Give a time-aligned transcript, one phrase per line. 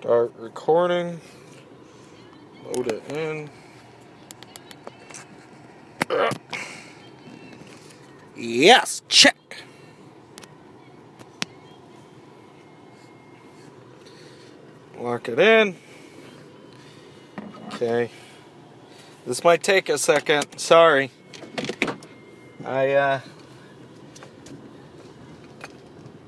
[0.00, 1.20] Start recording.
[2.64, 3.50] Load it in.
[8.36, 9.36] Yes, check.
[14.98, 15.76] Lock it in.
[17.66, 18.10] Okay.
[19.26, 20.58] This might take a second.
[20.58, 21.10] Sorry.
[22.64, 23.20] I uh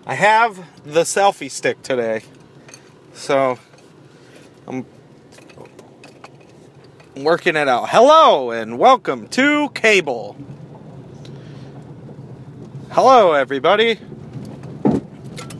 [0.06, 2.22] I have the selfie stick today.
[3.14, 3.58] So
[4.66, 4.84] I'm
[7.16, 7.88] working it out.
[7.88, 10.36] Hello and welcome to Cable.
[12.90, 13.98] Hello everybody.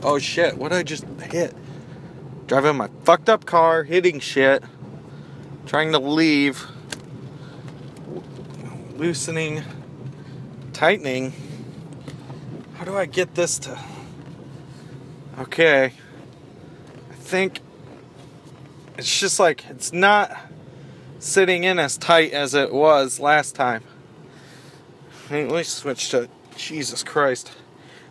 [0.03, 1.55] Oh shit, what did I just hit?
[2.45, 4.61] Driving my fucked up car, hitting shit,
[5.65, 6.67] trying to leave,
[8.97, 9.63] loosening,
[10.73, 11.33] tightening.
[12.75, 13.79] How do I get this to.
[15.39, 15.93] Okay.
[17.35, 17.59] I think
[18.97, 20.33] it's just like it's not
[21.19, 23.83] sitting in as tight as it was last time.
[25.29, 27.51] Let me switch to Jesus Christ.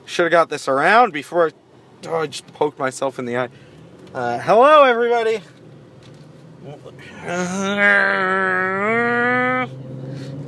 [0.05, 1.53] Should have got this around before I,
[2.07, 3.49] oh, I just poked myself in the eye.
[4.13, 5.41] Uh, hello, everybody.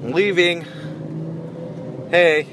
[0.13, 0.67] leaving.
[2.11, 2.47] Hey,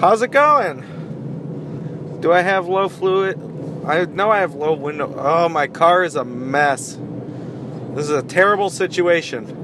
[0.00, 2.18] how's it going?
[2.20, 3.46] Do I have low fluid?
[3.86, 5.14] I know I have low window.
[5.16, 6.98] Oh, my car is a mess.
[7.94, 9.62] This is a terrible situation.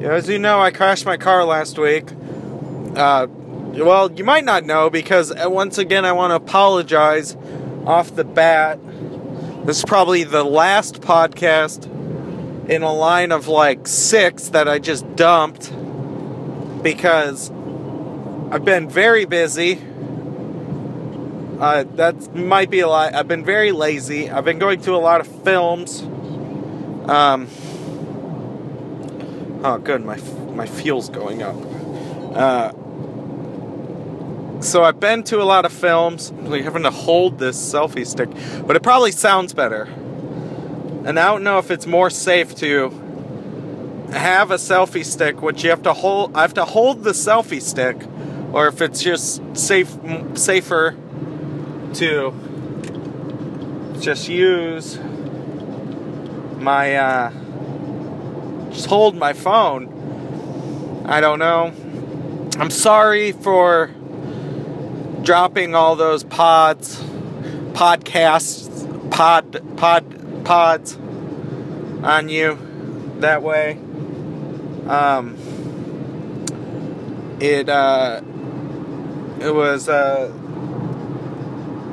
[0.00, 2.10] Yeah, as you know, I crashed my car last week.
[2.96, 7.36] Uh, well, you might not know because uh, once again, I want to apologize
[7.86, 8.80] off the bat.
[9.64, 11.84] This is probably the last podcast
[12.68, 15.72] in a line of like six that I just dumped
[16.82, 17.52] because
[18.50, 19.80] I've been very busy.
[21.58, 23.14] Uh, that might be a lot.
[23.14, 24.30] I've been very lazy.
[24.30, 26.02] I've been going to a lot of films.
[26.02, 27.48] Um,
[29.64, 30.04] oh, good.
[30.04, 30.18] My
[30.54, 31.56] my fuel's going up.
[32.34, 32.72] Uh,
[34.60, 36.30] so I've been to a lot of films.
[36.30, 38.28] Like having to hold this selfie stick,
[38.66, 39.84] but it probably sounds better.
[41.06, 42.90] And I don't know if it's more safe to
[44.12, 46.36] have a selfie stick, which you have to hold.
[46.36, 47.96] I have to hold the selfie stick,
[48.52, 49.96] or if it's just safe,
[50.34, 50.96] safer
[51.98, 52.32] to
[54.00, 54.98] just use
[56.58, 57.30] my uh,
[58.70, 61.04] just hold my phone.
[61.06, 61.72] I don't know.
[62.58, 63.90] I'm sorry for
[65.22, 67.02] dropping all those pods,
[67.72, 70.96] podcasts, pod, pod, pods
[72.02, 72.58] on you
[73.20, 73.78] that way.
[74.86, 75.36] Um,
[77.40, 78.20] it, uh,
[79.40, 80.32] it was, uh,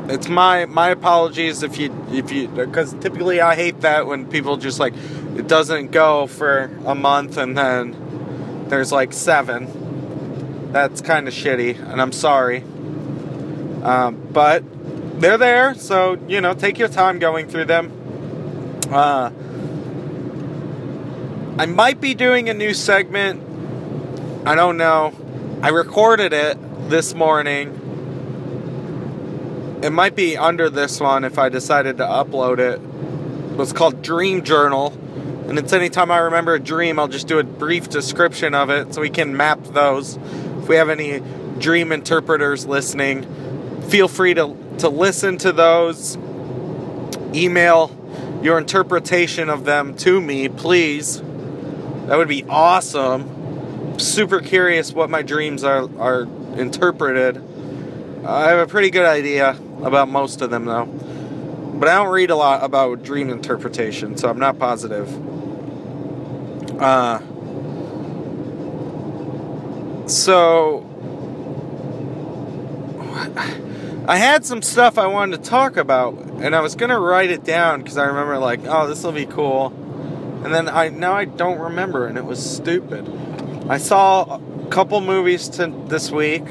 [0.09, 4.57] it's my my apologies if you if you because typically I hate that when people
[4.57, 4.93] just like
[5.37, 10.71] it doesn't go for a month and then there's like seven.
[10.71, 12.63] That's kind of shitty, and I'm sorry.
[13.83, 14.63] Um, but
[15.21, 17.91] they're there, so you know, take your time going through them.
[18.89, 19.29] Uh,
[21.59, 23.43] I might be doing a new segment.
[24.47, 25.13] I don't know.
[25.61, 26.57] I recorded it
[26.89, 27.82] this morning.
[29.83, 32.79] It might be under this one if I decided to upload it.
[33.59, 34.97] It's called Dream Journal.
[35.49, 38.93] And it's anytime I remember a dream, I'll just do a brief description of it
[38.93, 40.15] so we can map those.
[40.15, 41.21] If we have any
[41.59, 46.15] dream interpreters listening, feel free to, to listen to those.
[47.35, 47.91] Email
[48.41, 51.19] your interpretation of them to me, please.
[52.05, 53.99] That would be awesome.
[53.99, 56.21] Super curious what my dreams are, are
[56.57, 57.43] interpreted.
[58.25, 60.85] I have a pretty good idea about most of them, though.
[60.85, 65.09] But I don't read a lot about dream interpretation, so I'm not positive.
[66.81, 67.19] Uh,
[70.07, 70.89] so,
[74.07, 77.43] I had some stuff I wanted to talk about, and I was gonna write it
[77.43, 79.67] down because I remember like, oh, this will be cool,
[80.45, 83.09] and then I now I don't remember, and it was stupid.
[83.69, 86.43] I saw a couple movies to this week.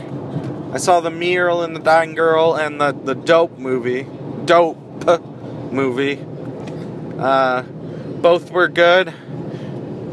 [0.72, 4.06] I saw the Me Earl and the Dying Girl and the the Dope movie,
[4.46, 4.78] Dope
[5.70, 6.18] movie.
[7.18, 9.12] Uh, both were good.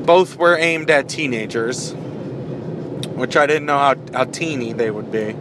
[0.06, 5.32] Both were aimed at teenagers, which I didn't know how how teeny they would be.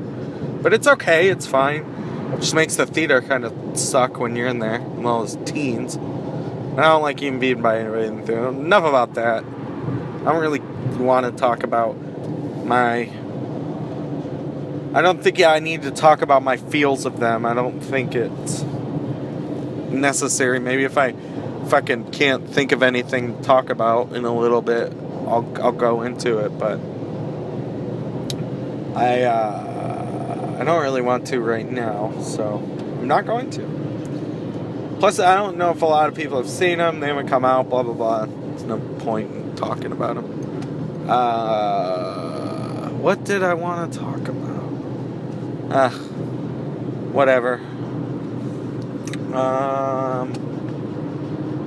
[0.63, 1.83] But it's okay, it's fine.
[2.35, 5.37] It just makes the theater kind of suck when you're in there, with all those
[5.51, 5.97] teens.
[5.97, 8.49] And I don't like even being by anybody in the theater.
[8.51, 9.43] Enough about that.
[9.43, 10.61] I don't really
[10.97, 11.95] want to talk about
[12.65, 13.11] my.
[14.95, 17.45] I don't think yeah, I need to talk about my feels of them.
[17.45, 18.63] I don't think it's
[19.91, 20.61] necessary.
[20.61, 21.13] Maybe if I
[21.69, 24.93] fucking can't think of anything to talk about in a little bit,
[25.27, 26.59] I'll I'll go into it.
[26.59, 26.81] But
[28.97, 34.97] I uh, I don't really want to right now, so I'm not going to.
[35.01, 37.01] Plus, I don't know if a lot of people have seen them.
[37.01, 37.69] They haven't come out.
[37.69, 38.27] Blah blah blah.
[38.27, 41.09] There's no point in talking about them.
[41.09, 44.58] Uh, what did I want to talk about?
[45.71, 45.91] Ah,
[47.13, 47.61] whatever.
[49.35, 50.33] Um,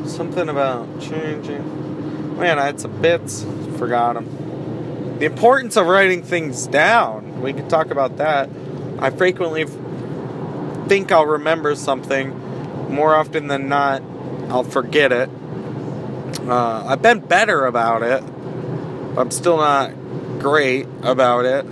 [0.07, 2.37] something about changing.
[2.39, 3.45] Man, I had some bits.
[3.77, 5.17] Forgot them.
[5.19, 7.41] The importance of writing things down.
[7.41, 8.49] We can talk about that.
[8.97, 9.65] I frequently
[10.87, 12.35] think I'll remember something.
[12.89, 14.01] More often than not,
[14.49, 15.29] I'll forget it.
[16.41, 18.23] Uh, I've been better about it.
[19.15, 19.91] I'm still not
[20.39, 21.65] great about it.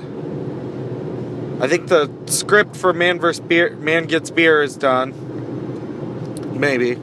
[1.61, 3.41] I think the script for Man vs.
[3.41, 5.13] Beer, Man Gets Beer is done.
[6.57, 6.97] Maybe.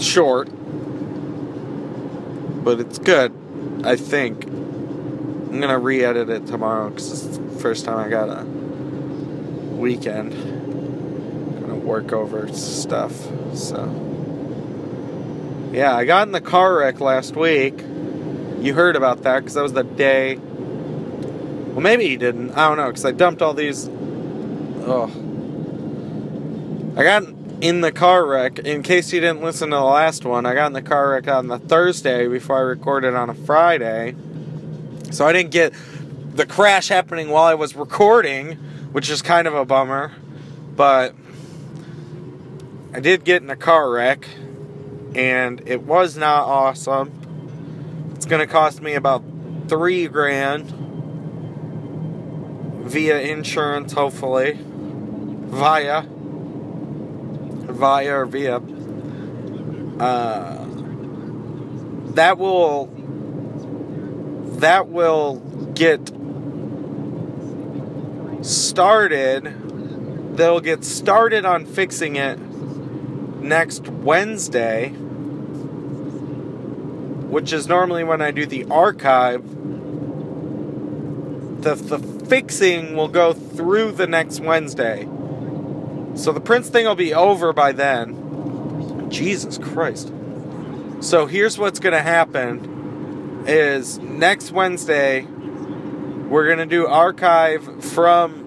[0.00, 0.48] Short.
[2.64, 3.32] But it's good,
[3.84, 4.44] I think.
[4.44, 8.44] I'm gonna re-edit it tomorrow because it's the first time I got a
[9.76, 10.32] weekend.
[10.32, 13.12] I'm gonna work over stuff.
[13.54, 13.84] So
[15.72, 17.78] yeah, I got in the car wreck last week.
[18.60, 20.38] You heard about that because that was the day.
[21.72, 22.52] Well, maybe he didn't.
[22.52, 23.88] I don't know because I dumped all these.
[24.84, 25.10] Oh,
[26.96, 27.22] I got
[27.62, 28.58] in the car wreck.
[28.58, 31.28] In case you didn't listen to the last one, I got in the car wreck
[31.28, 34.14] on the Thursday before I recorded on a Friday.
[35.10, 35.72] So I didn't get
[36.34, 38.56] the crash happening while I was recording,
[38.92, 40.12] which is kind of a bummer.
[40.76, 41.14] But
[42.92, 44.28] I did get in a car wreck,
[45.14, 48.12] and it was not awesome.
[48.16, 49.22] It's going to cost me about
[49.68, 50.70] three grand
[52.92, 54.58] via insurance, hopefully.
[54.60, 56.04] Via.
[57.72, 58.56] Via or via.
[59.98, 60.66] Uh,
[62.14, 62.86] that will
[64.58, 65.36] that will
[65.74, 66.12] get
[68.44, 70.36] started.
[70.36, 74.90] They'll get started on fixing it next Wednesday,
[77.28, 79.61] which is normally when I do the archive.
[81.62, 85.04] The, the fixing will go through the next Wednesday.
[86.14, 89.08] So the Prince thing will be over by then.
[89.10, 90.12] Jesus Christ.
[91.00, 95.26] So here's what's going to happen is next Wednesday
[96.32, 98.38] we're gonna do archive from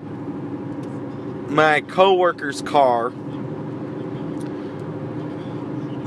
[1.50, 3.12] my coworker's car.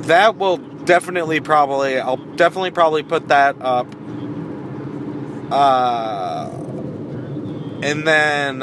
[0.09, 3.87] That will definitely probably I'll definitely probably put that up.
[5.53, 6.51] Uh,
[7.83, 8.63] and then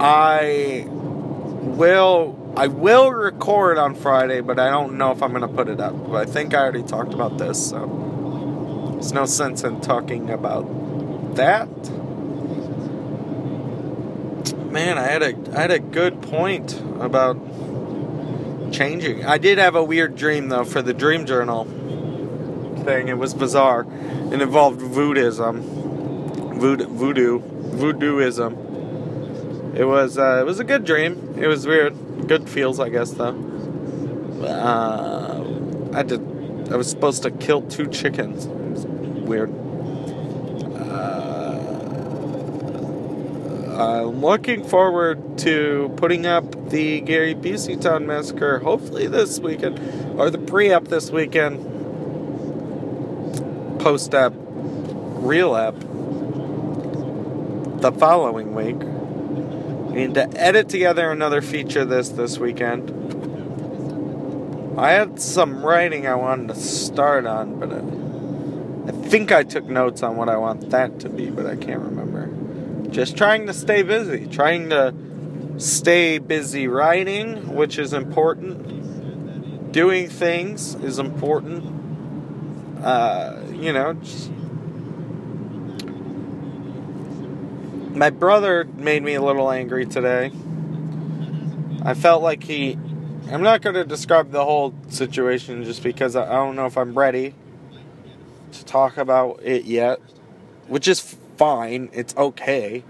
[0.00, 5.68] I will I will record on Friday, but I don't know if I'm to put
[5.68, 5.94] it up.
[6.10, 11.34] But I think I already talked about this, so there's no sense in talking about
[11.34, 11.68] that.
[14.70, 17.36] Man, I had a I had a good point about
[18.72, 19.24] changing.
[19.24, 21.64] I did have a weird dream though for the dream journal
[22.84, 23.08] thing.
[23.08, 23.86] It was bizarre.
[24.32, 25.60] It involved voodooism,
[26.58, 28.60] voodoo, voodoo, voodooism.
[29.76, 31.34] It was uh, it was a good dream.
[31.38, 31.94] It was weird
[32.26, 33.34] good feels, I guess, though.
[34.44, 36.20] Uh, I did.
[36.72, 38.46] I was supposed to kill two chickens.
[38.46, 39.52] Weird.
[40.76, 41.60] Uh,
[43.76, 49.78] I'm looking forward to putting up the Gary Busey Town Massacre, hopefully this weekend,
[50.18, 51.73] or the pre-up this weekend.
[53.84, 55.78] Post-up, real up
[57.82, 58.78] the following week.
[59.90, 62.88] We need to edit together another feature this this weekend.
[64.78, 67.80] I had some writing I wanted to start on, but I,
[68.88, 71.82] I think I took notes on what I want that to be, but I can't
[71.82, 72.88] remember.
[72.90, 74.94] Just trying to stay busy, trying to
[75.58, 79.72] stay busy writing, which is important.
[79.72, 81.82] Doing things is important.
[82.82, 84.30] Uh, you know, just
[87.94, 90.32] My brother made me a little angry today.
[91.82, 92.76] I felt like he.
[93.30, 96.98] I'm not going to describe the whole situation just because I don't know if I'm
[96.98, 97.36] ready
[98.50, 100.00] to talk about it yet,
[100.66, 101.88] which is fine.
[101.92, 102.82] It's okay.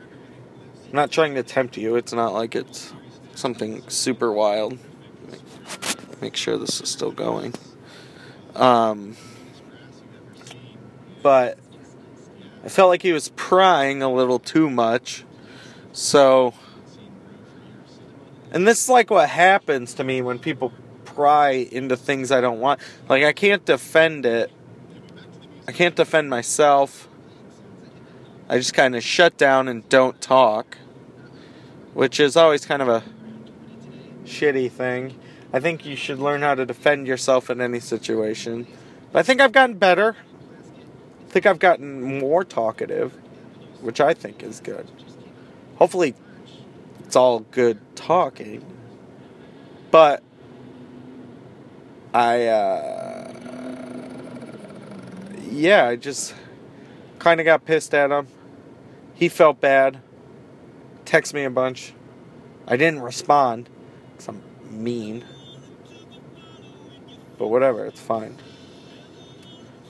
[0.86, 1.96] I'm not trying to tempt you.
[1.96, 2.94] It's not like it's
[3.34, 4.78] something super wild.
[6.22, 7.52] Make sure this is still going.
[8.54, 9.18] Um,
[11.24, 11.58] but
[12.62, 15.24] I felt like he was prying a little too much.
[15.92, 16.52] So
[18.52, 20.70] And this is like what happens to me when people
[21.06, 22.78] pry into things I don't want.
[23.08, 24.52] Like, I can't defend it,
[25.66, 27.08] I can't defend myself.
[28.46, 30.76] I just kind of shut down and don't talk,
[31.94, 33.02] which is always kind of a
[34.26, 35.18] shitty thing.
[35.54, 38.66] I think you should learn how to defend yourself in any situation.
[39.10, 40.16] But I think I've gotten better.
[41.34, 43.12] Think I've gotten more talkative,
[43.80, 44.88] which I think is good.
[45.78, 46.14] Hopefully,
[47.00, 48.64] it's all good talking.
[49.90, 50.22] But
[52.14, 53.32] I, uh,
[55.50, 56.36] yeah, I just
[57.18, 58.28] kind of got pissed at him.
[59.14, 59.98] He felt bad.
[61.04, 61.94] Text me a bunch.
[62.68, 63.68] I didn't respond
[64.12, 65.24] because I'm mean.
[67.38, 68.38] But whatever, it's fine.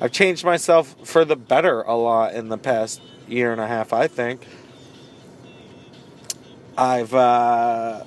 [0.05, 3.95] I've changed myself for the better a lot in the past year and a half,
[3.95, 4.47] I think.
[6.77, 8.05] I've uh,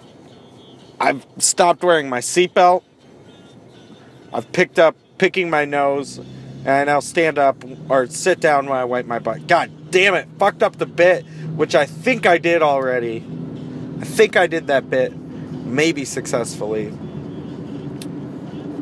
[0.99, 2.83] I've stopped wearing my seatbelt.
[4.31, 6.19] I've picked up picking my nose,
[6.65, 9.47] and I'll stand up or sit down when I wipe my butt.
[9.47, 11.25] God damn it, fucked up the bit,
[11.55, 13.25] which I think I did already.
[14.01, 16.91] I think I did that bit, maybe successfully,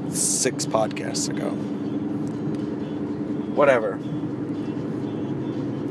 [0.10, 1.75] six podcasts ago.
[3.56, 3.98] Whatever.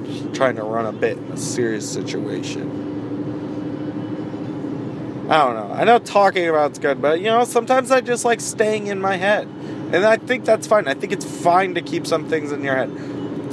[0.07, 2.85] Just trying to run a bit in a serious situation.
[5.31, 5.75] I don't know.
[5.75, 9.01] I know talking about it's good, but you know, sometimes I just like staying in
[9.01, 9.49] my head.
[9.93, 10.87] And I think that's fine.
[10.87, 12.91] I think it's fine to keep some things in your head.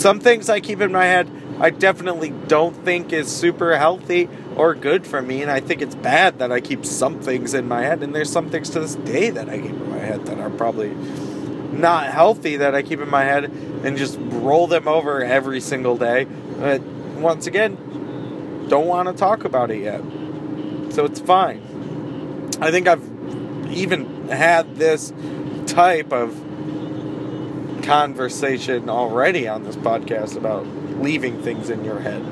[0.01, 4.27] Some things I keep in my head, I definitely don't think is super healthy
[4.57, 5.41] or good for me.
[5.41, 8.03] And I think it's bad that I keep some things in my head.
[8.03, 10.49] And there's some things to this day that I keep in my head that are
[10.49, 10.89] probably
[11.71, 15.97] not healthy that I keep in my head and just roll them over every single
[15.97, 16.25] day.
[16.57, 20.01] But once again, don't want to talk about it yet.
[20.93, 21.61] So it's fine.
[22.61, 23.03] I think I've
[23.71, 25.13] even had this
[25.65, 26.35] type of
[27.83, 30.65] conversation already on this podcast about
[31.01, 32.23] leaving things in your head.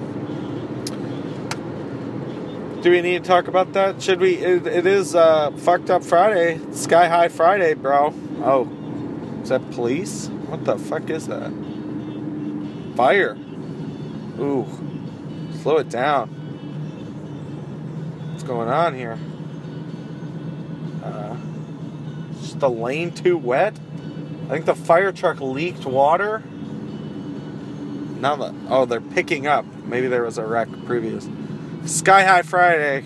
[2.81, 4.01] Do we need to talk about that?
[4.01, 4.36] Should we?
[4.36, 8.13] it, it is uh, fucked up Friday, Sky High Friday, bro.
[8.41, 8.65] Oh,
[9.41, 10.27] is that police?
[10.48, 11.51] What the fuck is that?
[12.96, 13.38] Fire.
[14.39, 14.65] Ooh,
[15.62, 16.39] slow it down
[18.39, 19.19] What's going on here?
[21.03, 21.36] Uh,
[22.39, 23.77] just the lane too wet?
[24.46, 26.41] I think the fire truck leaked water.
[28.22, 29.65] Now that oh, they're picking up.
[29.84, 31.27] Maybe there was a wreck previous.
[31.84, 33.03] Sky High Friday.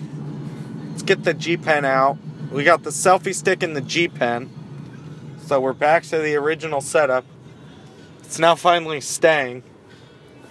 [0.90, 2.16] Let's get the G Pen out.
[2.52, 4.48] We got the selfie stick and the G Pen.
[5.46, 7.26] So we're back to the original setup.
[8.20, 9.62] It's now finally staying.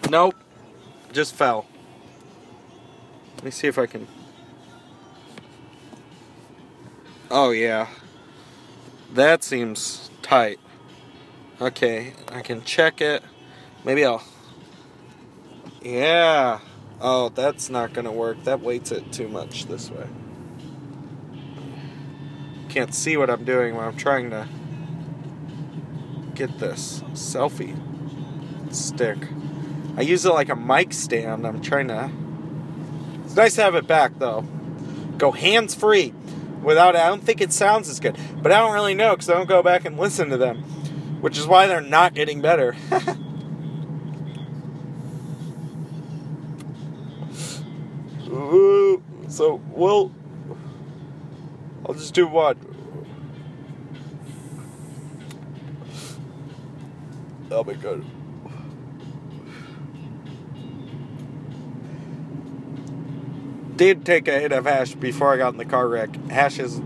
[0.07, 0.35] Nope.
[1.12, 1.65] Just fell.
[3.38, 4.07] Let me see if I can
[7.31, 7.88] Oh, yeah.
[9.12, 10.59] That seems tight.
[11.59, 13.23] Okay, I can check it.
[13.83, 14.23] Maybe I'll.
[15.81, 16.59] Yeah.
[17.01, 18.43] Oh, that's not going to work.
[18.43, 20.07] That weights it too much this way.
[22.69, 24.47] Can't see what I'm doing when I'm trying to
[26.36, 27.78] get this selfie
[28.74, 29.28] stick.
[29.96, 31.46] I use it like a mic stand.
[31.46, 32.10] I'm trying to.
[33.25, 34.42] It's nice to have it back though.
[35.18, 36.13] Go hands free
[36.62, 37.02] without it.
[37.02, 38.18] I don't think it sounds as good.
[38.42, 40.63] But I don't really know because I don't go back and listen to them,
[41.22, 42.75] which is why they're not getting better.
[49.30, 50.12] so, well,
[51.86, 52.58] I'll just do what?
[57.53, 58.03] That'll be good.
[63.75, 66.15] did take a hit of hash before I got in the car wreck.
[66.31, 66.79] Hash is,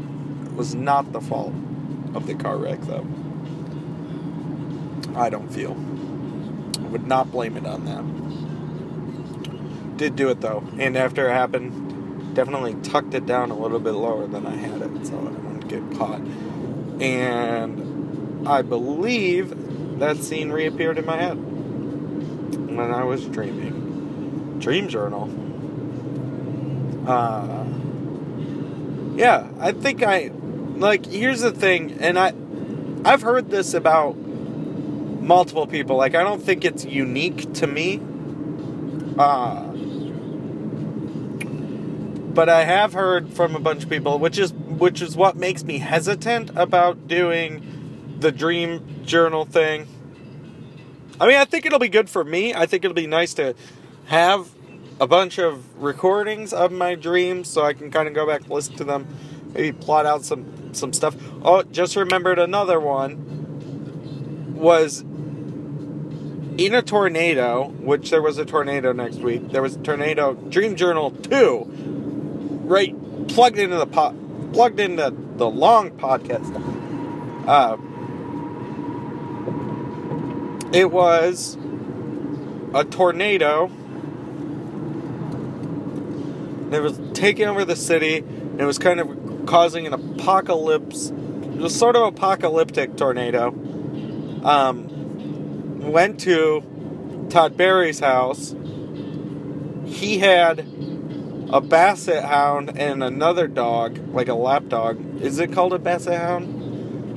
[0.58, 1.54] was not the fault
[2.14, 3.08] of the car wreck, though.
[5.16, 5.72] I don't feel.
[5.72, 8.04] I would not blame it on that.
[9.98, 13.94] Did do it though, and after it happened, definitely tucked it down a little bit
[13.94, 16.20] lower than I had it, so I wouldn't get caught.
[17.02, 19.67] And I believe
[20.00, 24.60] that scene reappeared in my head when I was dreaming.
[24.60, 25.30] Dream journal.
[27.08, 27.66] Uh,
[29.16, 30.32] yeah, I think I
[30.76, 31.06] like.
[31.06, 32.34] Here's the thing, and I,
[33.06, 35.98] I've heard this about multiple people.
[35.98, 38.02] Like, I don't think it's unique to me.
[39.18, 39.64] Uh,
[42.34, 45.64] but I have heard from a bunch of people, which is which is what makes
[45.64, 47.77] me hesitant about doing
[48.20, 49.88] the dream journal thing.
[51.20, 52.54] I mean, I think it'll be good for me.
[52.54, 53.56] I think it'll be nice to
[54.06, 54.50] have
[55.00, 58.50] a bunch of recordings of my dreams so I can kind of go back and
[58.50, 59.08] listen to them
[59.54, 61.16] maybe plot out some some stuff.
[61.44, 69.18] Oh, just remembered another one was in a tornado, which there was a tornado next
[69.18, 69.52] week.
[69.52, 70.34] There was a tornado.
[70.34, 71.66] Dream Journal two,
[72.66, 72.96] right,
[73.28, 74.16] plugged into the pot,
[74.54, 76.54] plugged into the long podcast.
[77.48, 77.78] Uh,
[80.74, 81.58] it was
[82.74, 83.72] a tornado.
[86.72, 88.18] It was taking over the city.
[88.18, 91.10] And it was kind of causing an apocalypse.
[91.10, 93.50] It was sort of apocalyptic tornado.
[94.44, 98.56] Um, went to Todd Barry's house.
[99.86, 100.60] He had
[101.50, 105.22] a basset hound and another dog, like a lap dog.
[105.22, 106.57] Is it called a basset hound?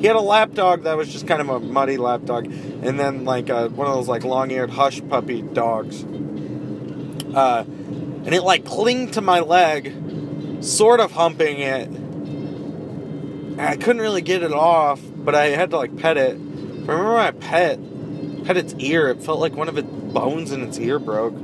[0.01, 2.99] He had a lap dog that was just kind of a muddy lap dog, and
[2.99, 6.03] then like a, one of those like long-eared hush puppy dogs.
[6.03, 11.89] Uh, and it like clinged to my leg, sort of humping it.
[11.89, 16.33] And I couldn't really get it off, but I had to like pet it.
[16.33, 17.79] I remember I pet
[18.47, 21.35] pet its ear, it felt like one of its bones in its ear broke.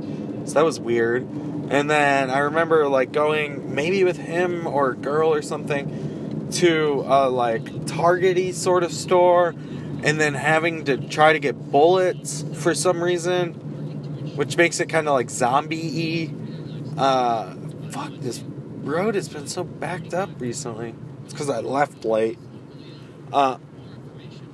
[0.45, 1.21] So that was weird.
[1.69, 6.06] And then I remember like going maybe with him or a girl or something
[6.51, 9.49] to a like Targety sort of store
[10.03, 13.53] and then having to try to get bullets for some reason,
[14.35, 16.31] which makes it kind of like zombie
[16.97, 17.01] y.
[17.01, 17.55] Uh,
[17.91, 18.43] fuck, this
[18.83, 20.93] road has been so backed up recently.
[21.23, 22.39] It's because I left late.
[23.31, 23.57] Uh,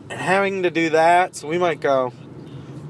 [0.10, 2.14] and having to do that, so we might go.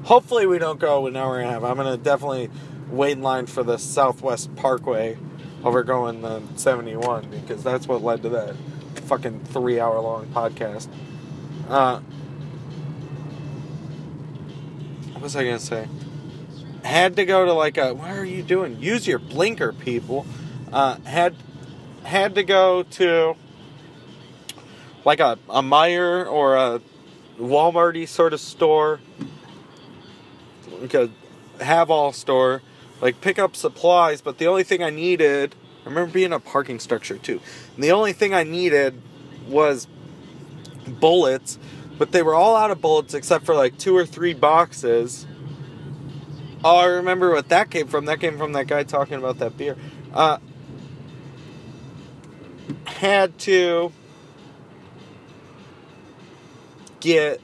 [0.04, 1.62] Hopefully, we don't go an hour and a half.
[1.62, 2.50] I'm gonna definitely
[2.90, 5.18] wait in line for the Southwest Parkway
[5.64, 8.54] over going the 71 because that's what led to that
[9.04, 10.88] fucking three hour long podcast.
[11.68, 12.00] Uh,
[15.12, 15.88] what was I gonna say?
[16.82, 17.94] Had to go to like a.
[17.94, 18.78] What are you doing?
[18.80, 20.26] Use your blinker, people.
[20.72, 21.34] Uh, had
[22.02, 23.36] had to go to
[25.04, 26.80] like a a Meijer or a
[27.38, 29.00] Walmarty sort of store,
[30.80, 31.10] like a
[31.60, 32.62] have all store,
[33.00, 34.20] like pick up supplies.
[34.20, 37.40] But the only thing I needed, I remember being a parking structure too.
[37.74, 39.00] And the only thing I needed
[39.48, 39.86] was
[40.86, 41.58] bullets,
[41.98, 45.26] but they were all out of bullets except for like two or three boxes.
[46.64, 48.06] Oh, I remember what that came from.
[48.06, 49.76] That came from that guy talking about that beer.
[50.12, 50.38] Uh,
[52.86, 53.92] had to
[57.00, 57.40] get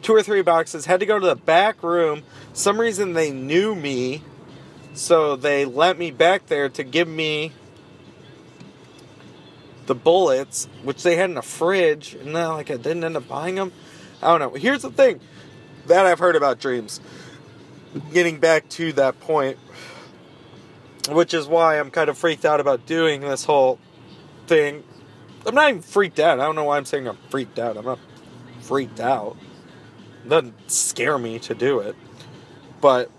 [0.00, 2.22] two or three boxes, had to go to the back room.
[2.54, 4.22] Some reason they knew me,
[4.94, 7.52] so they let me back there to give me
[9.86, 13.26] the bullets, which they had in a fridge, and then like I didn't end up
[13.26, 13.72] buying them.
[14.22, 14.58] I don't know.
[14.58, 15.20] Here's the thing
[15.86, 17.00] that I've heard about dreams.
[18.12, 19.58] Getting back to that point,
[21.08, 23.80] which is why I'm kind of freaked out about doing this whole
[24.46, 24.84] thing.
[25.44, 26.38] I'm not even freaked out.
[26.38, 27.76] I don't know why I'm saying I'm freaked out.
[27.76, 27.98] I'm not
[28.60, 29.36] freaked out.
[30.24, 31.96] It doesn't scare me to do it.
[32.80, 33.10] But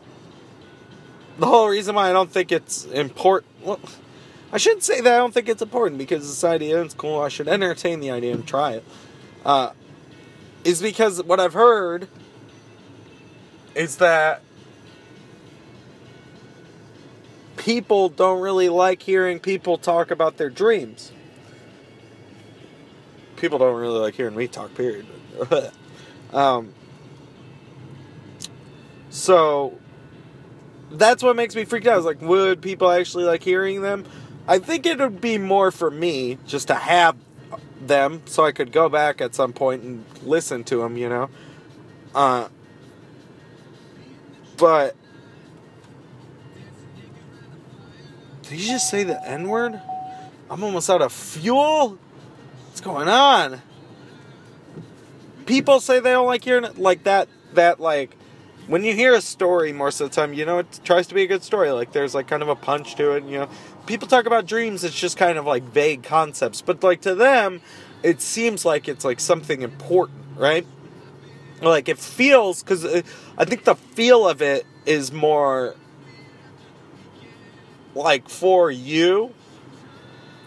[1.39, 3.51] the whole reason why I don't think it's important.
[3.63, 3.79] Well,
[4.51, 7.21] I shouldn't say that I don't think it's important because this idea is cool.
[7.21, 8.83] I should entertain the idea and try it.
[9.45, 9.71] Uh,
[10.63, 12.07] is because what I've heard
[13.73, 14.41] is that
[17.57, 21.11] people don't really like hearing people talk about their dreams.
[23.37, 25.05] People don't really like hearing me talk, period.
[26.33, 26.73] um,
[29.09, 29.79] so
[30.91, 32.03] that's what makes me freaked out.
[32.03, 34.05] Like, would people actually like hearing them?
[34.47, 37.15] I think it would be more for me just to have
[37.79, 41.29] them so I could go back at some point and listen to them, you know.
[42.13, 42.49] Uh,
[44.57, 44.95] but
[48.43, 49.79] did you just say the N word?
[50.49, 51.97] I'm almost out of fuel.
[52.67, 53.61] What's going on?
[55.45, 57.29] People say they don't like hearing it like that.
[57.53, 58.15] That like
[58.71, 61.23] when you hear a story most of the time, you know it tries to be
[61.23, 61.71] a good story.
[61.71, 63.23] Like there's like kind of a punch to it.
[63.23, 63.49] And, You know,
[63.85, 64.85] people talk about dreams.
[64.85, 67.59] It's just kind of like vague concepts, but like to them,
[68.01, 70.65] it seems like it's like something important, right?
[71.61, 73.01] Like it feels because uh,
[73.37, 75.75] I think the feel of it is more
[77.93, 79.33] like for you,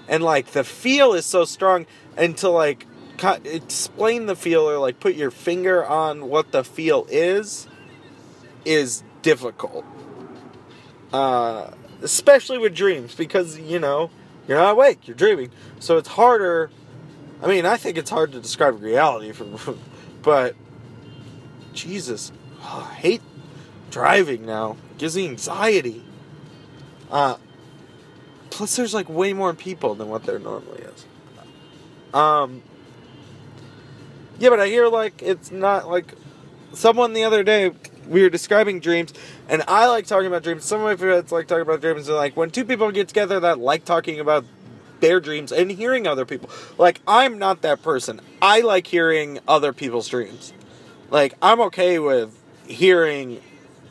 [0.08, 1.84] and like the feel is so strong,
[2.16, 2.86] and to like
[3.44, 7.68] explain the feel or like put your finger on what the feel is
[8.64, 9.84] is difficult.
[11.12, 11.70] Uh,
[12.02, 14.10] especially with dreams because you know
[14.46, 15.50] you're not awake, you're dreaming,
[15.80, 16.70] so it's harder.
[17.42, 19.76] I mean, I think it's hard to describe reality, for,
[20.22, 20.54] but
[21.72, 23.22] Jesus, oh, I hate
[23.90, 24.76] driving now.
[24.92, 26.04] It gives me anxiety.
[27.10, 27.36] Uh,
[28.50, 31.06] plus, there's like way more people than what there normally is.
[32.14, 32.62] Um,
[34.38, 36.14] yeah, but I hear like it's not like
[36.72, 37.72] someone the other day
[38.08, 39.12] we were describing dreams,
[39.48, 40.64] and I like talking about dreams.
[40.64, 42.08] Some of my friends like talking about dreams.
[42.08, 44.44] And like when two people get together that like talking about
[45.00, 46.48] their dreams and hearing other people.
[46.78, 48.20] Like I'm not that person.
[48.40, 50.52] I like hearing other people's dreams.
[51.10, 52.34] Like I'm okay with
[52.66, 53.40] hearing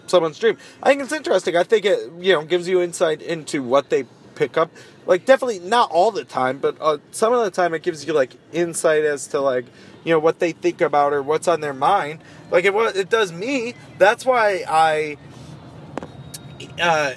[0.08, 0.58] someone's dream.
[0.82, 1.56] I think it's interesting.
[1.56, 4.72] I think it you know gives you insight into what they pick up.
[5.06, 8.14] Like definitely not all the time, but uh, some of the time it gives you
[8.14, 9.66] like insight as to like
[10.04, 12.20] you know what they think about or what's on their mind.
[12.52, 13.74] Like it was it does me.
[13.98, 15.18] That's why I
[16.82, 17.14] uh,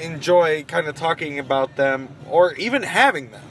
[0.00, 3.44] enjoy kind of talking about them or even having them.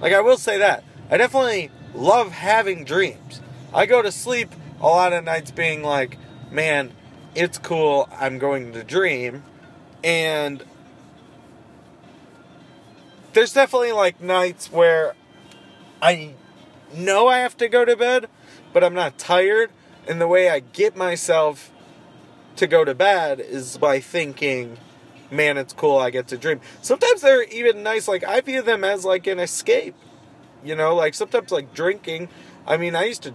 [0.00, 3.40] Like I will say that I definitely love having dreams.
[3.74, 6.18] I go to sleep a lot of nights being like,
[6.50, 6.92] man,
[7.34, 8.08] it's cool.
[8.12, 9.44] I'm going to dream,
[10.02, 10.62] and
[13.32, 15.14] there's definitely like nights where
[16.02, 16.34] I
[16.94, 18.28] know I have to go to bed,
[18.72, 19.70] but I'm not tired.
[20.06, 21.70] And the way I get myself
[22.56, 24.78] to go to bed is by thinking,
[25.30, 26.60] man, it's cool, I get to dream.
[26.80, 29.94] Sometimes they're even nice, like, I view them as like an escape.
[30.64, 32.28] You know, like sometimes like drinking.
[32.66, 33.34] I mean, I used to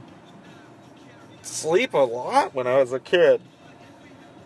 [1.41, 3.41] sleep a lot when I was a kid.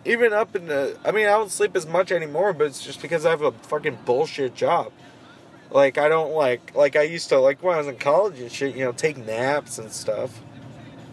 [0.03, 0.97] Even up in the.
[1.05, 3.51] I mean, I don't sleep as much anymore, but it's just because I have a
[3.51, 4.91] fucking bullshit job.
[5.71, 8.51] Like I don't like like I used to like when I was in college and
[8.51, 8.75] shit.
[8.75, 10.41] You know, take naps and stuff,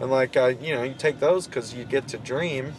[0.00, 2.74] and like uh, you know you take those because you get to dream.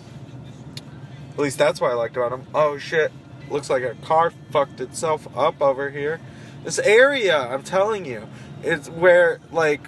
[1.32, 2.48] At least that's what I liked about them.
[2.54, 3.14] Oh shit!
[3.50, 6.20] Looks like a car fucked itself up over here.
[6.66, 8.28] This area, I'm telling you,
[8.62, 9.88] it's where like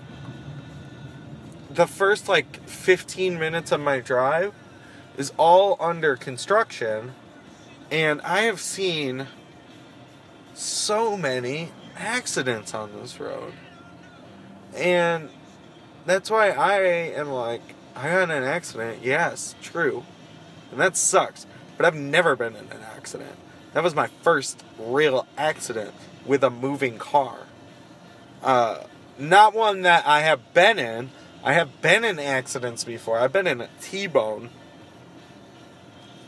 [1.70, 4.54] the first like 15 minutes of my drive
[5.18, 7.12] is all under construction,
[7.92, 9.28] and I have seen
[10.54, 11.70] so many
[12.02, 13.54] accidents on this road.
[14.76, 15.30] And
[16.06, 17.62] that's why I am like,
[17.96, 19.00] I got in an accident.
[19.04, 20.04] Yes, true.
[20.72, 21.46] And that sucks.
[21.78, 23.36] But I've never been in an accident.
[23.74, 25.94] That was my first real accident
[26.26, 27.38] with a moving car.
[28.44, 28.84] Uh,
[29.18, 31.12] not one that I have been in.
[31.44, 33.20] I have been in accidents before.
[33.20, 34.50] I've been in a T-bone.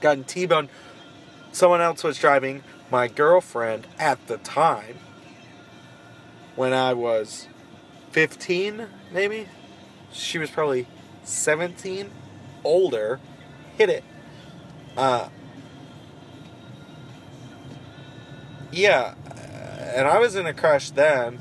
[0.01, 0.69] Gotten T-bone.
[1.51, 2.63] Someone else was driving.
[2.91, 4.97] My girlfriend at the time
[6.55, 7.47] when I was
[8.11, 9.47] 15, maybe.
[10.11, 10.87] She was probably
[11.23, 12.11] 17,
[12.63, 13.19] older,
[13.77, 14.03] hit it.
[14.95, 15.29] Uh,
[18.71, 19.15] yeah,
[19.95, 21.39] and I was in a crash then,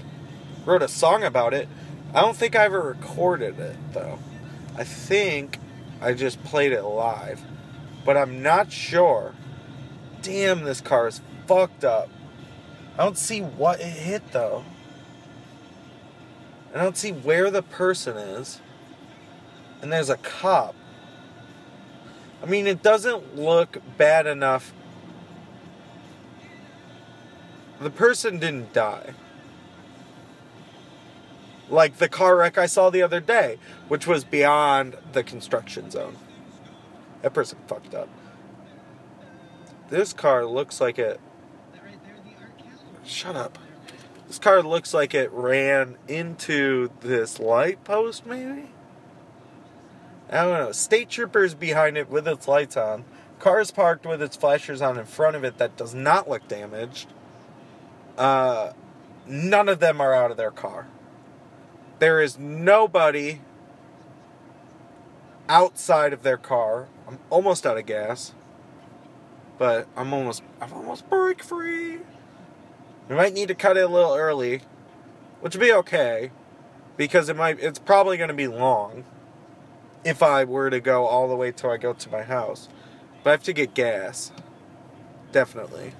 [0.64, 1.68] wrote a song about it.
[2.14, 4.18] I don't think I ever recorded it, though.
[4.76, 5.58] I think
[6.00, 7.40] I just played it live,
[8.04, 9.34] but I'm not sure.
[10.22, 12.08] Damn, this car is fucked up.
[12.98, 14.64] I don't see what it hit, though.
[16.74, 18.60] I don't see where the person is.
[19.80, 20.74] And there's a cop.
[22.42, 24.72] I mean, it doesn't look bad enough.
[27.80, 29.14] The person didn't die.
[31.68, 33.58] Like the car wreck I saw the other day,
[33.88, 36.16] which was beyond the construction zone.
[37.22, 38.08] That person fucked up.
[39.88, 41.20] This car looks like it.
[43.04, 43.58] Shut up.
[44.32, 48.70] This car looks like it ran into this light post, maybe?
[50.30, 50.72] I don't know.
[50.72, 53.04] State troopers behind it with its lights on.
[53.38, 57.12] Cars parked with its flashers on in front of it that does not look damaged.
[58.16, 58.72] Uh,
[59.26, 60.86] none of them are out of their car.
[61.98, 63.42] There is nobody
[65.46, 66.88] outside of their car.
[67.06, 68.32] I'm almost out of gas.
[69.58, 71.98] But I'm almost I'm almost brake free.
[73.08, 74.62] We might need to cut it a little early,
[75.40, 76.30] which would be okay,
[76.96, 79.04] because it might it's probably going to be long
[80.04, 82.68] if I were to go all the way till I go to my house.
[83.22, 84.32] But I have to get gas.
[85.30, 85.92] Definitely.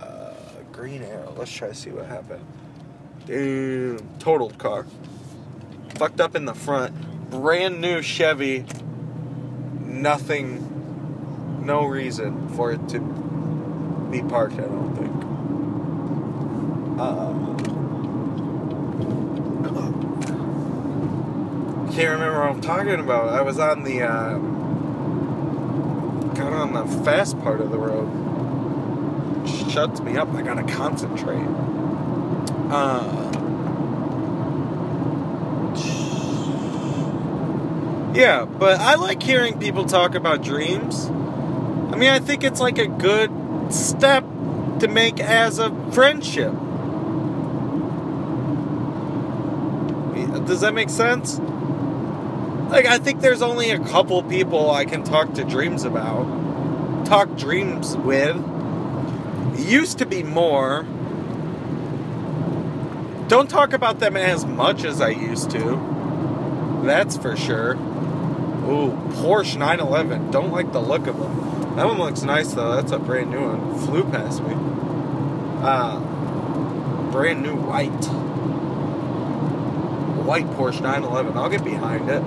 [0.00, 0.34] Uh,
[0.72, 1.34] green arrow.
[1.36, 2.44] Let's try to see what happened.
[3.26, 3.98] Damn.
[4.18, 4.86] Totaled car.
[5.96, 7.30] Fucked up in the front.
[7.30, 8.64] Brand new Chevy.
[9.80, 11.62] Nothing.
[11.64, 13.00] No reason for it to
[14.10, 15.11] be parked, I don't think.
[16.98, 17.32] Uh,
[21.92, 23.28] can't remember what I'm talking about.
[23.28, 24.38] I was on the uh,
[26.34, 28.08] got on the fast part of the road.
[29.70, 30.32] Shuts me up.
[30.34, 31.46] I gotta concentrate.
[32.70, 33.32] Uh,
[38.14, 41.06] yeah, but I like hearing people talk about dreams.
[41.06, 43.30] I mean, I think it's like a good
[43.70, 44.24] step
[44.80, 46.54] to make as a friendship.
[50.46, 51.38] Does that make sense?
[51.38, 57.36] Like, I think there's only a couple people I can talk to dreams about, talk
[57.36, 58.36] dreams with.
[59.54, 60.84] It used to be more.
[63.28, 66.80] Don't talk about them as much as I used to.
[66.82, 67.74] That's for sure.
[67.74, 70.30] Ooh, Porsche 911.
[70.30, 71.76] Don't like the look of them.
[71.76, 72.74] That one looks nice though.
[72.74, 73.78] That's a brand new one.
[73.80, 74.54] Flew past me.
[75.62, 76.00] Uh,
[77.10, 78.21] brand new white.
[80.32, 81.36] White Porsche 911.
[81.36, 82.22] I'll get behind it.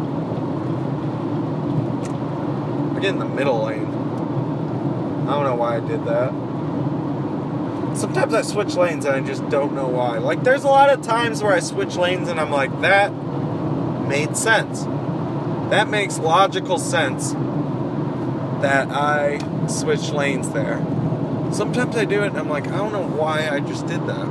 [2.96, 3.88] I get in the middle lane.
[3.88, 6.30] I don't know why I did that.
[7.98, 10.20] Sometimes I switch lanes and I just don't know why.
[10.20, 13.12] Like, there's a lot of times where I switch lanes and I'm like, that
[14.08, 14.84] made sense.
[15.72, 17.32] That makes logical sense
[18.62, 20.78] that I switch lanes there.
[21.52, 24.28] Sometimes I do it and I'm like, I don't know why I just did that.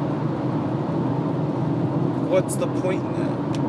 [2.30, 3.63] What's the point in that?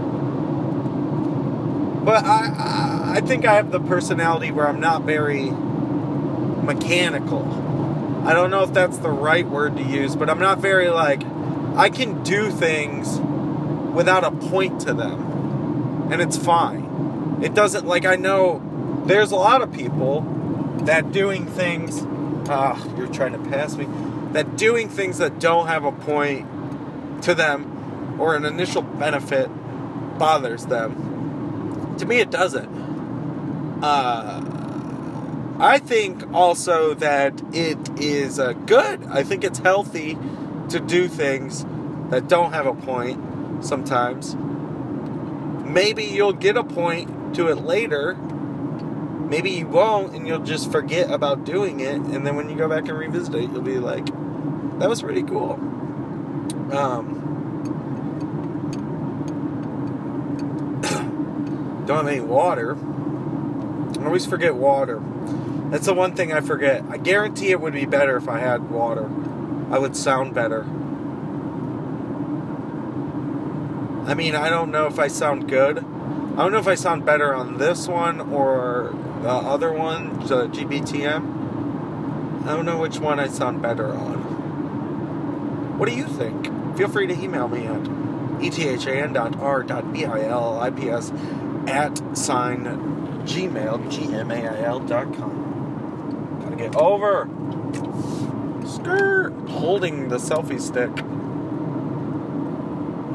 [2.06, 7.44] But I, I, think I have the personality where I'm not very mechanical.
[8.24, 11.24] I don't know if that's the right word to use, but I'm not very like,
[11.76, 13.20] I can do things
[13.96, 16.12] without a point to them.
[16.12, 17.40] And it's fine.
[17.42, 18.62] It doesn't, like, I know
[19.08, 20.22] there's a lot of people
[20.84, 22.04] that doing things,
[22.48, 23.88] ah, you're trying to pass me,
[24.34, 26.46] that doing things that don't have a point
[27.24, 29.50] to them or an initial benefit
[30.20, 31.05] bothers them
[32.00, 32.70] to me, it doesn't.
[33.84, 34.42] Uh,
[35.60, 39.06] I think also that it is uh, good.
[39.06, 40.18] I think it's healthy
[40.70, 41.66] to do things
[42.10, 44.36] that don't have a point sometimes.
[45.66, 48.16] Maybe you'll get a point to it later.
[48.16, 51.96] Maybe you won't, and you'll just forget about doing it.
[51.96, 54.06] And then when you go back and revisit it, you'll be like,
[54.80, 55.54] that was pretty cool.
[56.72, 57.35] Um,
[61.90, 62.76] any water.
[64.00, 65.02] I always forget water.
[65.70, 66.84] That's the one thing I forget.
[66.90, 69.10] I guarantee it would be better if I had water.
[69.72, 70.64] I would sound better.
[74.10, 75.80] I mean, I don't know if I sound good.
[75.80, 80.48] I don't know if I sound better on this one or the other one, the
[80.48, 82.44] GBTM.
[82.46, 85.80] I don't know which one I sound better on.
[85.80, 86.46] What do you think?
[86.78, 87.88] Feel free to email me at
[88.44, 89.26] ethan.r.bilips
[91.68, 92.66] at sign
[93.26, 96.40] gmail, G-M-A-I-L dot com.
[96.44, 97.28] Gotta get over.
[98.68, 99.34] Skirt.
[99.50, 100.92] Holding the selfie stick.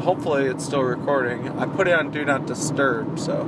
[0.03, 1.49] Hopefully it's still recording.
[1.59, 3.45] I put it on Do Not Disturb, so.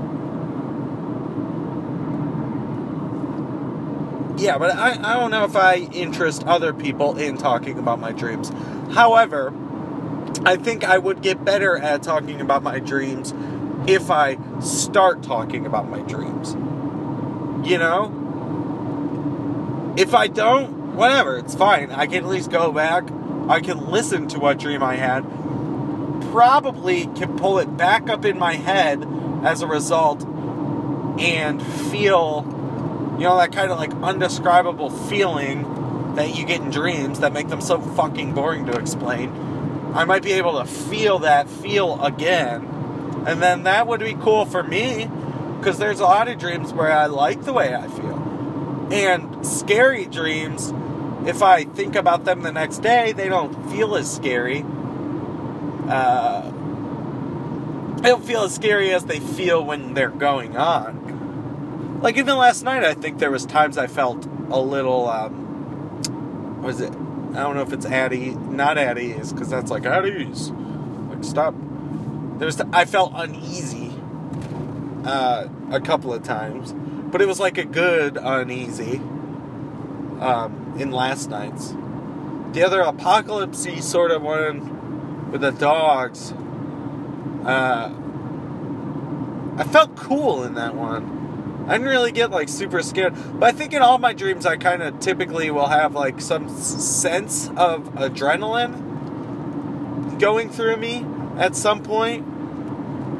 [4.36, 8.12] Yeah, but I, I don't know if I interest other people in talking about my
[8.12, 8.50] dreams.
[8.92, 9.54] However,
[10.44, 13.32] I think I would get better at talking about my dreams
[13.86, 16.54] if I start talking about my dreams.
[17.68, 18.18] You know?
[19.96, 21.90] If I don't, whatever, it's fine.
[21.90, 23.04] I can at least go back.
[23.48, 25.22] I can listen to what dream I had.
[26.30, 29.06] Probably can pull it back up in my head
[29.42, 30.24] as a result
[31.20, 32.44] and feel,
[33.18, 37.48] you know, that kind of like undescribable feeling that you get in dreams that make
[37.48, 39.30] them so fucking boring to explain.
[39.94, 42.71] I might be able to feel that feel again
[43.26, 45.08] and then that would be cool for me
[45.58, 48.88] because there's a lot of dreams where I like the way I feel.
[48.92, 50.72] And scary dreams,
[51.24, 54.64] if I think about them the next day, they don't feel as scary.
[55.88, 56.50] Uh,
[58.00, 62.00] they don't feel as scary as they feel when they're going on.
[62.02, 65.08] Like even last night, I think there was times I felt a little.
[65.08, 66.90] Um, what is it?
[66.90, 70.50] I don't know if it's Addy, not at ease, because that's like ease.
[70.50, 71.54] Like stop
[72.42, 73.94] there was I felt uneasy
[75.04, 76.74] uh, a couple of times,
[77.12, 78.96] but it was like a good uneasy
[80.18, 81.68] um, in last night's.
[82.50, 86.32] The other apocalypsy sort of one with the dogs.
[87.44, 87.94] Uh,
[89.56, 91.66] I felt cool in that one.
[91.68, 94.56] I didn't really get like super scared, but I think in all my dreams I
[94.56, 98.90] kind of typically will have like some sense of adrenaline
[100.18, 101.06] going through me
[101.38, 102.31] at some point.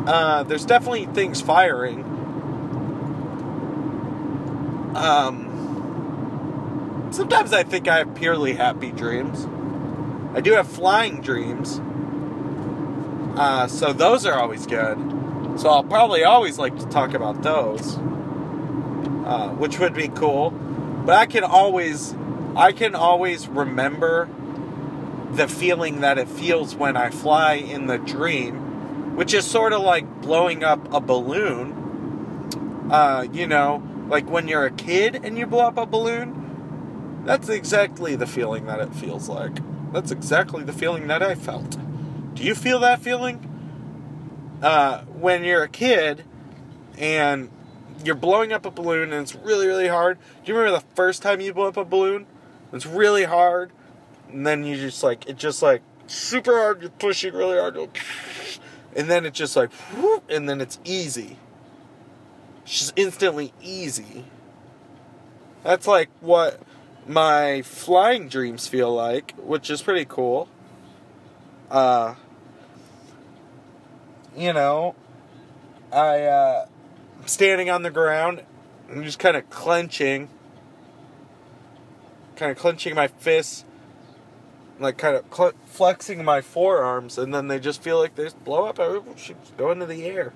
[0.07, 2.03] Uh, there's definitely things firing.
[4.97, 5.49] Um,
[7.13, 9.47] sometimes I think I have purely happy dreams.
[10.37, 11.81] I do have flying dreams.
[13.39, 14.99] Uh, so those are always good.
[15.57, 17.97] So I'll probably always like to talk about those,
[19.25, 20.51] uh, which would be cool.
[20.51, 22.15] But I can always,
[22.57, 24.29] I can always remember
[25.33, 28.62] the feeling that it feels when I fly in the dream
[29.15, 31.79] which is sort of like blowing up a balloon.
[32.91, 37.49] Uh, you know, like when you're a kid and you blow up a balloon, that's
[37.49, 39.59] exactly the feeling that it feels like.
[39.93, 41.77] That's exactly the feeling that I felt.
[42.35, 43.49] Do you feel that feeling?
[44.63, 46.25] Uh, when you're a kid
[46.97, 47.51] and
[48.05, 50.19] you're blowing up a balloon and it's really, really hard.
[50.45, 52.27] Do you remember the first time you blew up a balloon?
[52.73, 53.71] It's really hard,
[54.31, 56.81] and then you just like it just like super hard.
[56.81, 57.77] You're pushing really hard,
[58.95, 59.71] and then it just like,
[60.29, 61.39] and then it's easy.
[62.65, 64.25] She's instantly easy.
[65.63, 66.61] That's like what
[67.07, 70.49] my flying dreams feel like, which is pretty cool.
[71.71, 72.15] Uh,
[74.37, 74.95] you know,
[75.93, 76.67] I uh,
[77.27, 78.43] standing on the ground
[78.89, 80.29] and just kind of clenching,
[82.37, 83.65] kind of clenching my fists,
[84.83, 88.43] like kind of cl- flexing my forearms, and then they just feel like they just
[88.45, 88.79] blow up.
[88.79, 90.33] I should go into the air.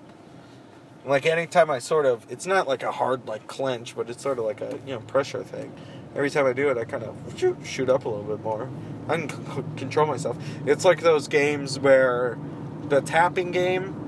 [1.05, 4.39] Like anytime I sort of, it's not like a hard like clench, but it's sort
[4.39, 5.73] of like a you know pressure thing.
[6.15, 8.71] Every time I do it, I kind of shoot, up a little bit more.
[9.09, 10.39] I can c- control myself.
[10.65, 12.39] It's like those games where
[12.89, 14.03] the tapping game.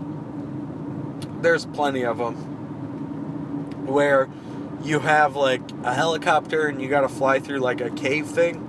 [1.40, 2.34] There's plenty of them
[3.86, 4.28] where
[4.82, 8.67] you have like a helicopter and you got to fly through like a cave thing.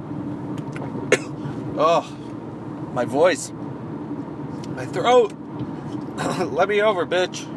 [1.79, 2.01] Oh,
[2.93, 5.33] my voice, my throat.
[6.51, 7.47] Let me over, bitch.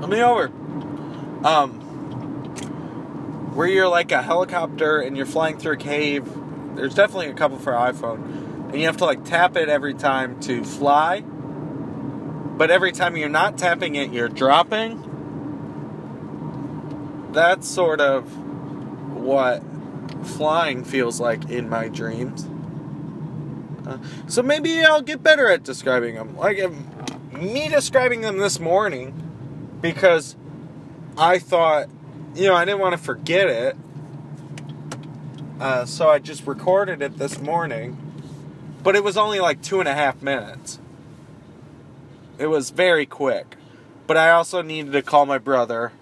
[0.00, 0.46] Let me over.
[1.46, 1.80] Um,
[3.54, 6.28] where you're like a helicopter and you're flying through a cave.
[6.74, 10.40] There's definitely a couple for iPhone, and you have to like tap it every time
[10.40, 11.20] to fly.
[11.20, 15.10] But every time you're not tapping it, you're dropping
[17.32, 18.24] that's sort of
[19.16, 19.62] what
[20.22, 22.46] flying feels like in my dreams.
[24.28, 26.36] So maybe I'll get better at describing them.
[26.36, 26.58] Like
[27.32, 30.36] me describing them this morning because
[31.16, 31.88] I thought,
[32.34, 33.76] you know, I didn't want to forget it.
[35.60, 37.98] Uh, so I just recorded it this morning.
[38.82, 40.80] But it was only like two and a half minutes.
[42.38, 43.56] It was very quick.
[44.06, 45.92] But I also needed to call my brother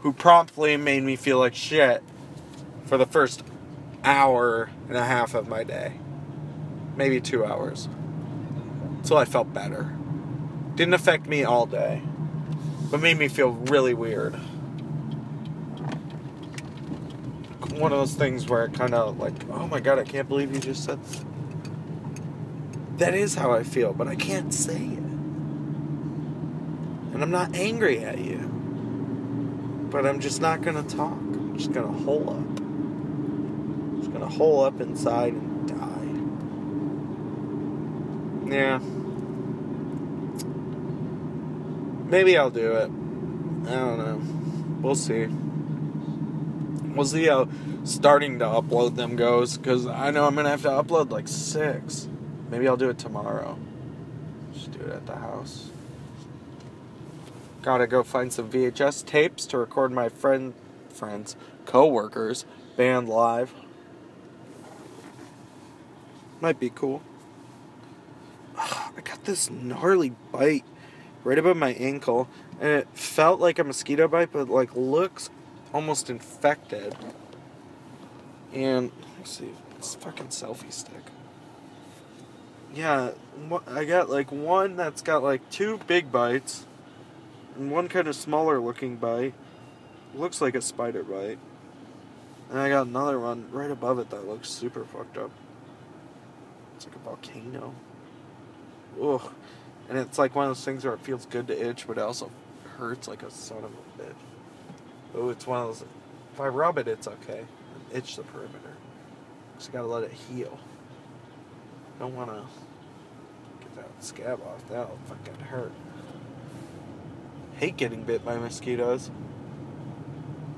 [0.00, 2.02] who promptly made me feel like shit
[2.84, 3.42] for the first
[4.04, 5.94] hour and a half of my day.
[6.96, 7.88] Maybe two hours.
[8.98, 9.96] Until I felt better.
[10.74, 12.02] Didn't affect me all day,
[12.90, 14.34] but made me feel really weird.
[17.78, 20.54] One of those things where it kind of like, oh my god, I can't believe
[20.54, 20.98] you just said
[22.98, 23.14] that.
[23.14, 24.98] Is how I feel, but I can't say it.
[27.12, 28.38] And I'm not angry at you.
[29.90, 31.12] But I'm just not gonna talk.
[31.12, 32.60] I'm just gonna hole up.
[32.60, 36.02] I'm just gonna hole up inside and die.
[38.52, 38.78] Yeah.
[42.10, 42.90] Maybe I'll do it.
[43.70, 44.20] I don't know.
[44.82, 45.26] We'll see.
[46.94, 47.48] We'll see how
[47.84, 52.08] starting to upload them goes, because I know I'm gonna have to upload like six.
[52.50, 53.56] Maybe I'll do it tomorrow.
[54.52, 55.70] Just do it at the house.
[57.62, 60.52] Gotta go find some VHS tapes to record my friend,
[60.90, 62.44] friends, co-workers
[62.76, 63.54] band live.
[66.42, 67.00] Might be cool.
[68.96, 70.64] I got this gnarly bite
[71.24, 72.28] right above my ankle,
[72.60, 75.30] and it felt like a mosquito bite, but like looks
[75.72, 76.94] almost infected.
[78.52, 81.04] And let's see, it's fucking selfie stick.
[82.74, 83.12] Yeah,
[83.66, 86.66] I got like one that's got like two big bites
[87.56, 89.34] and one kind of smaller looking bite.
[90.14, 91.38] Looks like a spider bite.
[92.50, 95.30] And I got another one right above it that looks super fucked up.
[96.76, 97.74] It's like a volcano.
[99.00, 99.32] Ugh.
[99.88, 102.02] And it's like one of those things where it feels good to itch, but it
[102.02, 102.30] also
[102.76, 104.14] hurts like a son of a bitch.
[105.14, 105.84] Oh, it's one of those.
[106.32, 107.44] If I rub it, it's okay.
[107.92, 108.76] Itch the perimeter.
[109.58, 110.58] Just gotta let it heal.
[111.98, 112.44] Don't wanna
[113.60, 114.66] get that scab off.
[114.68, 115.72] That'll fucking hurt
[117.62, 119.08] hate getting bit by mosquitoes.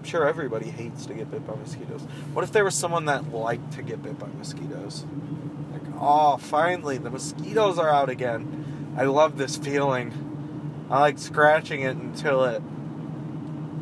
[0.05, 2.03] I'm sure everybody hates to get bit by mosquitoes.
[2.35, 5.07] What if there was someone that liked to get bit by mosquitoes?
[5.73, 8.93] Like, oh, finally, the mosquitoes are out again.
[8.99, 10.87] I love this feeling.
[10.91, 12.63] I like scratching it until it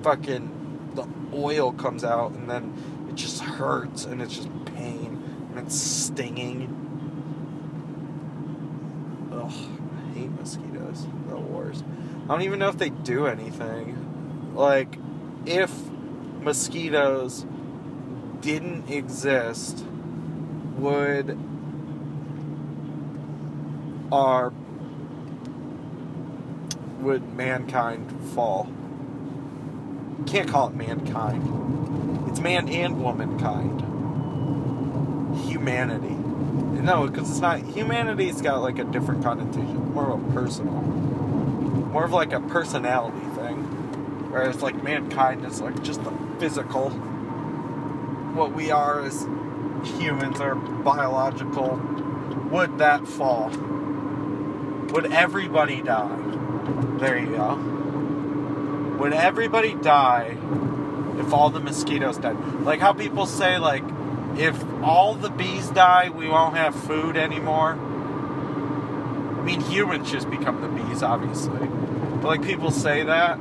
[0.04, 2.72] fucking the oil comes out and then
[3.08, 6.68] it just hurts and it's just pain and it's stinging.
[9.32, 11.04] Ugh, I hate mosquitoes.
[11.28, 11.82] The worst.
[12.26, 14.54] I don't even know if they do anything.
[14.54, 14.98] Like,
[15.46, 15.72] if
[16.42, 17.46] mosquitoes
[18.40, 19.84] didn't exist,
[20.76, 21.38] would
[24.10, 24.52] our
[27.00, 28.68] would mankind fall?
[30.26, 32.28] Can't call it mankind.
[32.28, 33.80] It's man and womankind.
[35.46, 36.14] Humanity.
[36.82, 37.60] No, because it's not.
[37.60, 39.92] Humanity's got like a different connotation.
[39.92, 40.72] More of a personal.
[41.92, 43.56] More of like a personality thing.
[44.30, 46.10] Whereas like mankind is like just the
[46.42, 46.90] physical.
[48.34, 49.28] What we are as
[49.84, 51.76] humans are biological.
[52.50, 53.48] Would that fall?
[54.90, 56.18] Would everybody die?
[56.98, 57.54] There you go.
[58.98, 60.36] Would everybody die
[61.16, 62.36] if all the mosquitoes died?
[62.64, 63.84] Like how people say, like,
[64.36, 67.74] if all the bees die, we won't have food anymore.
[69.38, 71.68] I mean, humans just become the bees, obviously.
[71.68, 73.38] But, like, people say that.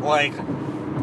[0.00, 0.32] Like,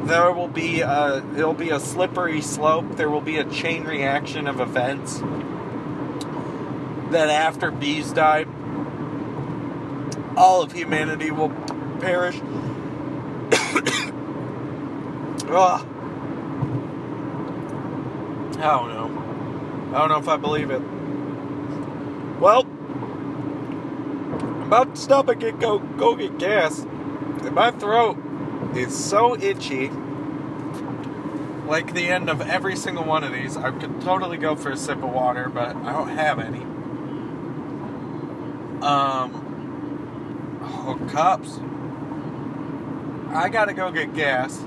[0.09, 2.95] there will be a, it'll be a slippery slope.
[2.95, 5.19] There will be a chain reaction of events.
[7.11, 8.45] That after bees die,
[10.35, 11.49] all of humanity will
[11.99, 12.39] perish.
[13.51, 13.85] Ugh.
[15.51, 15.83] Ah.
[18.59, 19.95] I don't know.
[19.95, 20.81] I don't know if I believe it.
[22.39, 22.65] Well,
[24.41, 26.79] I'm about to stop and get go go get gas.
[26.81, 28.17] And my throat
[28.75, 29.89] is so itchy.
[31.65, 34.77] Like the end of every single one of these, I could totally go for a
[34.77, 36.61] sip of water, but I don't have any.
[38.81, 41.59] Um, oh, cups.
[43.35, 44.59] I gotta go get gas.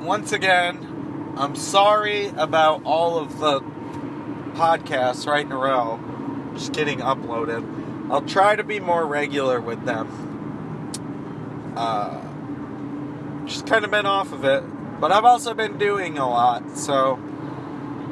[0.00, 3.60] Once again, I'm sorry about all of the
[4.54, 5.98] podcasts right in a row
[6.54, 8.10] just getting uploaded.
[8.10, 10.31] I'll try to be more regular with them.
[11.76, 12.20] Uh,
[13.46, 14.62] just kind of been off of it,
[15.00, 17.18] but I've also been doing a lot, so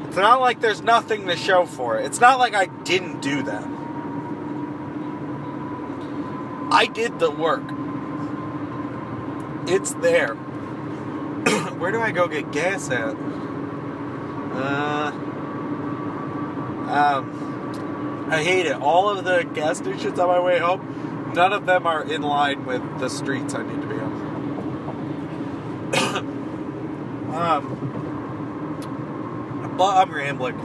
[0.07, 2.07] it's not like there's nothing to show for it.
[2.07, 3.81] It's not like I didn't do them.
[6.73, 7.63] I did the work.
[9.69, 10.35] It's there.
[11.79, 13.15] Where do I go get gas at?
[14.53, 15.13] Uh,
[16.91, 18.75] um, I hate it.
[18.75, 20.81] All of the gas stations on my way home,
[21.35, 24.11] none of them are in line with the streets I need to be on.
[27.35, 27.77] um,
[29.77, 30.59] but I'm rambling.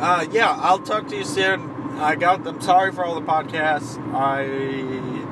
[0.00, 1.70] Uh, yeah, I'll talk to you soon.
[1.98, 2.46] I got.
[2.46, 3.98] I'm sorry for all the podcasts.
[4.14, 4.42] I.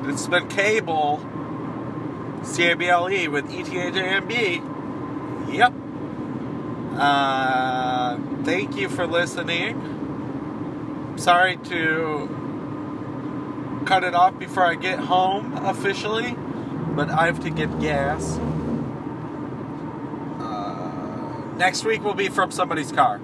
[0.09, 1.19] It's been cable.
[2.43, 5.53] CABLE with ETHJMB.
[5.53, 5.73] Yep.
[6.99, 11.13] Uh, thank you for listening.
[11.17, 12.42] Sorry to
[13.85, 16.35] cut it off before I get home officially,
[16.95, 18.37] but I have to get gas.
[20.39, 23.19] Uh, next week will be from somebody's car.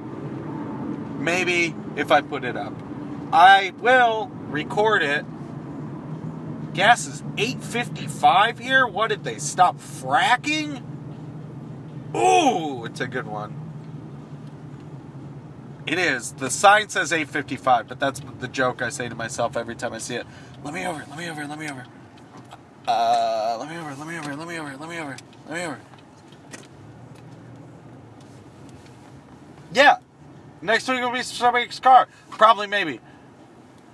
[1.17, 2.73] Maybe if I put it up.
[3.31, 5.25] I will record it.
[6.73, 8.87] Gas is 8.55 here.
[8.87, 10.83] What did they stop fracking?
[12.15, 13.58] Ooh, it's a good one.
[15.89, 16.33] It is.
[16.33, 19.97] The sign says 855, but that's the joke I say to myself every time I
[19.97, 20.27] see it.
[20.63, 21.83] Let me over, let me over, let me over.
[22.87, 25.17] Uh, let me over, let me over, let me over, let me over,
[25.47, 25.79] let me over.
[29.73, 29.97] Yeah.
[30.61, 32.07] Next week will be somebody's car.
[32.29, 32.99] Probably, maybe.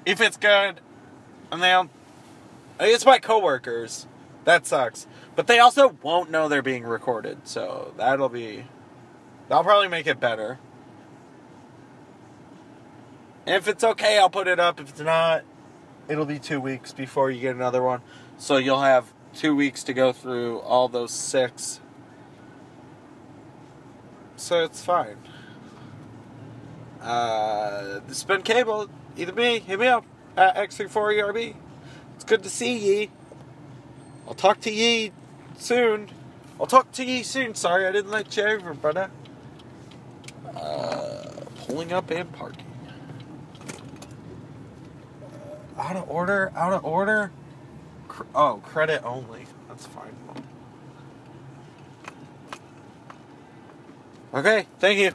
[0.05, 0.81] If it's good,
[1.49, 1.89] and they'll.
[2.77, 4.05] It's my coworkers.
[4.43, 5.07] That sucks.
[5.37, 8.65] But they also won't know they're being recorded, so that'll be.
[9.47, 10.59] That'll probably make it better.
[13.45, 14.79] If it's okay, I'll put it up.
[14.79, 15.43] If it's not,
[16.07, 18.01] it'll be two weeks before you get another one.
[18.37, 21.79] So you'll have two weeks to go through all those six.
[24.35, 25.17] So it's fine.
[27.01, 31.55] Uh, the spin cable, either me, hit me up at X34ERB.
[32.15, 33.11] It's good to see ye.
[34.27, 35.11] I'll talk to ye
[35.57, 36.09] soon.
[36.59, 37.53] I'll talk to ye soon.
[37.53, 39.11] Sorry I didn't let you over, brother.
[40.55, 41.27] Uh,
[41.67, 42.65] pulling up and parking.
[45.21, 47.31] Uh, out of order, out of order.
[48.33, 49.45] Oh, credit only.
[49.67, 50.15] That's fine.
[54.33, 55.11] Okay, thank you.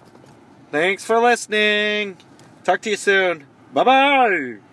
[0.71, 2.17] Thanks for listening.
[2.65, 3.47] Talk to you soon.
[3.73, 4.70] Bye bye.